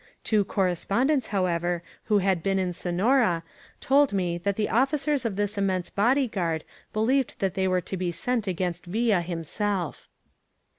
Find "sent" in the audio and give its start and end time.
8.11-8.47